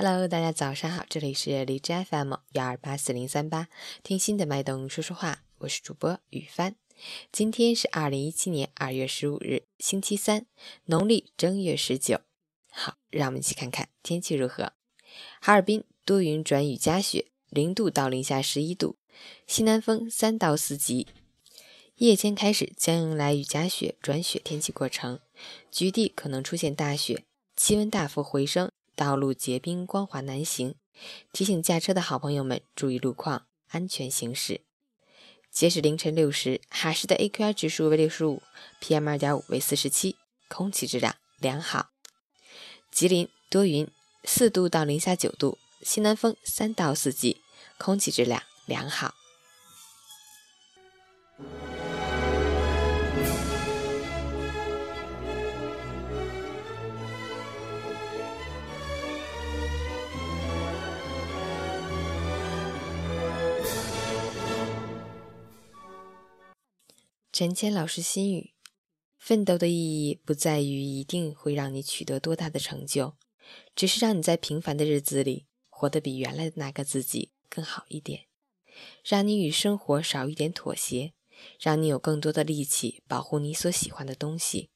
[0.00, 3.66] Hello，大家早上好，这里是荔枝 FM 幺二八四零三八，
[4.04, 6.76] 听心的脉动说说话，我是主播雨帆。
[7.32, 10.46] 今天是二零一七年二月十五日，星期三，
[10.84, 12.20] 农历正月十九。
[12.70, 14.72] 好，让我们一起看看天气如何。
[15.40, 18.98] 哈尔滨多云转雨夹雪，零度到零下十一度，
[19.48, 21.08] 西南风三到四级。
[21.96, 25.18] 夜间开始将迎来雨夹雪转雪天气过程，
[25.72, 27.24] 局地可能出现大雪，
[27.56, 28.70] 气温大幅回升。
[28.98, 30.74] 道路结冰，光滑难行。
[31.32, 34.62] 提醒驾车的好朋友们注意路况，安全行驶。
[35.52, 38.42] 截止凌晨六时，哈市的 AQI 指数为六十五
[38.82, 40.16] ，PM 二点五为四十七，
[40.48, 41.90] 空气质量良好。
[42.90, 43.88] 吉林多云，
[44.24, 47.40] 四度到零下九度，西南风三到四级，
[47.78, 49.14] 空气质量良好。
[67.38, 68.52] 陈谦老师心语：
[69.16, 73.14] 奋斗的意义不在于一定会让你取得多大的成就，
[73.76, 78.24] 只是让你在平凡的日子里活得比原来的那个自己更好一点，
[79.04, 81.12] 让你与生活少一点妥协，
[81.60, 84.70] 让你有更多的力气保护你所喜欢的东西，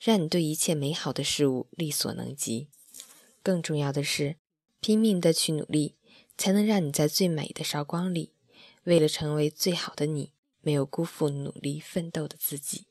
[0.00, 2.66] 让你对一切美好的事物力所能及。
[3.44, 4.38] 更重要的是，
[4.80, 5.94] 拼命的去努力，
[6.36, 8.32] 才能让你在最美的韶光里，
[8.82, 10.32] 为了成为最好的你。
[10.62, 12.86] 没有辜负努力奋斗的自己，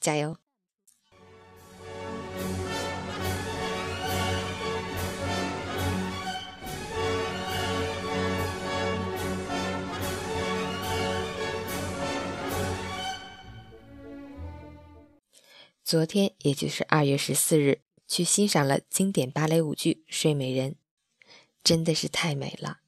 [0.00, 0.36] 加油！
[15.84, 20.72] 昨天，也就是二月十四日，去欣赏了经典芭蕾舞剧《睡美人》，
[21.62, 22.80] 真的是太美了，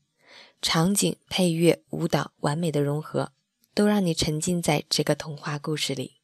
[0.60, 3.32] 场景、配乐、舞蹈完美的融合。
[3.78, 6.16] 都让你沉浸在这个童话故事里。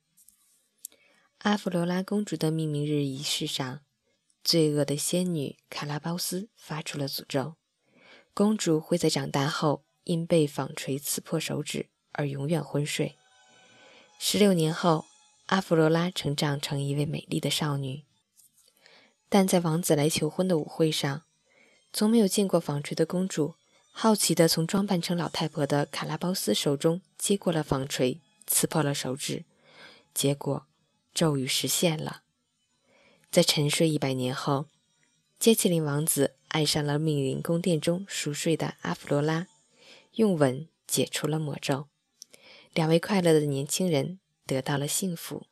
[1.39, 3.79] 阿芙罗拉公主的命名日仪式上，
[4.43, 7.55] 罪恶的仙女卡拉包斯发出了诅咒：
[8.35, 13.15] 公主会在长大后因被纺锤刺破手指而永远昏睡。
[14.19, 15.05] 十六年后，
[15.47, 18.03] 阿芙罗拉成长成一位美丽的少女，
[19.29, 21.23] 但在王子来求婚的舞会上，
[21.93, 23.55] 从没有见过纺锤的公主。
[23.97, 29.45] 好奇地从装扮成老太婆的卡拉包斯手中接过了纺锤，刺破了手指。
[30.13, 30.67] 结果，
[31.15, 32.23] 咒语实现了。
[33.31, 34.67] 在沉睡一百年后，
[35.39, 39.47] 杰奇林王子爱上了密林宫殿中熟睡的阿弗罗拉，
[40.15, 41.87] 用吻解除了魔咒。
[42.73, 45.47] 两位快乐的年轻人得到了幸福。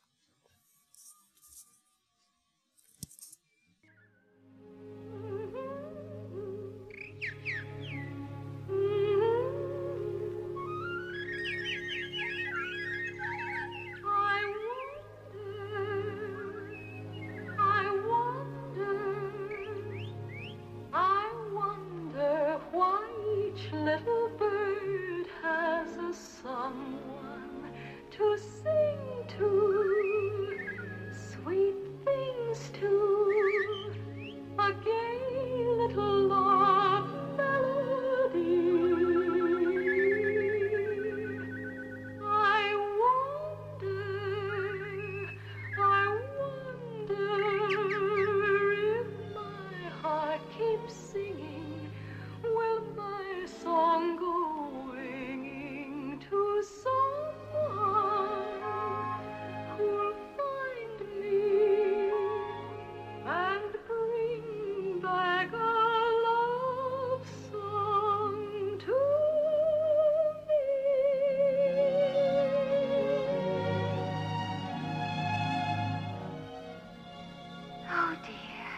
[78.25, 78.69] dear.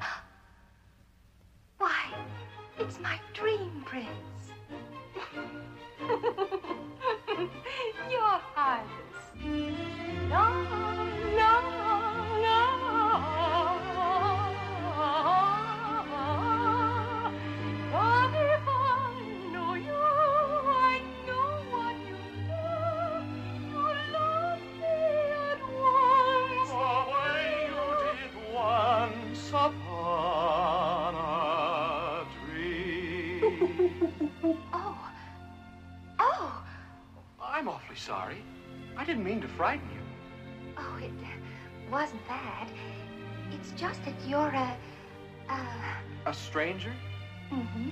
[1.78, 2.14] Why,
[2.78, 4.53] it's my dream prince.
[38.04, 38.42] sorry.
[38.96, 40.02] I didn't mean to frighten you.
[40.76, 42.68] Oh, it uh, wasn't that.
[43.52, 44.76] It's just that you're a
[45.48, 45.56] Uh,
[46.26, 46.92] A stranger?
[47.50, 47.90] mm-hmm.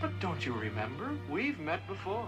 [0.00, 1.10] But don't you remember?
[1.30, 2.26] We've met before.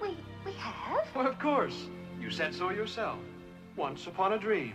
[0.00, 1.06] We, we have?
[1.14, 1.88] Well, of course.
[2.20, 3.18] You said so yourself.
[3.76, 4.74] Once upon a dream.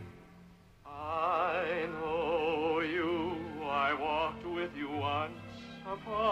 [0.85, 3.37] I know you.
[3.65, 6.24] I walked with you once upon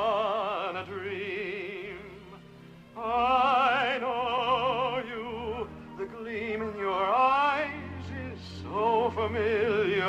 [6.56, 7.72] gleam in your eyes
[8.32, 10.04] is so familiar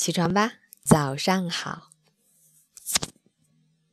[0.00, 0.52] 起床吧，
[0.82, 1.88] 早上好。”